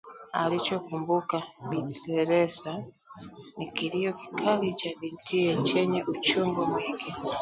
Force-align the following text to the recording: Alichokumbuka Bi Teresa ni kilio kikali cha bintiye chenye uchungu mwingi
Alichokumbuka 0.41 1.37
Bi 1.69 1.79
Teresa 2.03 2.83
ni 3.57 3.71
kilio 3.75 4.13
kikali 4.13 4.73
cha 4.73 4.89
bintiye 5.01 5.57
chenye 5.57 6.03
uchungu 6.03 6.65
mwingi 6.65 7.13